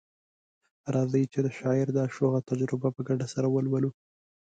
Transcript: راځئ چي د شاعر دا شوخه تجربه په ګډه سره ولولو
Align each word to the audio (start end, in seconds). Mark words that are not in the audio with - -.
راځئ 0.93 1.23
چي 1.33 1.39
د 1.43 1.47
شاعر 1.57 1.87
دا 1.97 2.05
شوخه 2.15 2.39
تجربه 2.49 2.89
په 2.95 3.01
ګډه 3.07 3.25
سره 3.33 3.47
ولولو 3.51 3.89